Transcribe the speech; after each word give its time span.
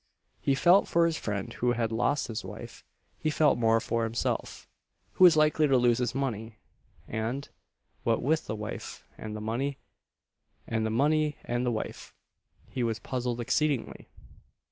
He 0.39 0.55
felt 0.55 0.87
for 0.87 1.05
his 1.05 1.15
friend 1.15 1.53
who 1.53 1.73
had 1.73 1.91
lost 1.91 2.25
his 2.25 2.43
wife; 2.43 2.83
he 3.19 3.29
felt 3.29 3.59
more 3.59 3.79
for 3.79 4.03
himself, 4.03 4.67
who 5.11 5.25
was 5.25 5.37
likely 5.37 5.67
to 5.67 5.77
lose 5.77 5.99
his 5.99 6.15
money; 6.15 6.57
and, 7.07 7.47
what 8.03 8.19
with 8.23 8.47
the 8.47 8.55
wife 8.55 9.05
and 9.15 9.35
the 9.35 9.41
money, 9.41 9.77
and 10.65 10.87
the 10.87 10.89
money 10.89 11.37
and 11.43 11.67
the 11.67 11.71
wife, 11.71 12.15
he 12.67 12.81
was 12.81 12.97
puzzled 12.97 13.39
exceedingly. 13.39 14.09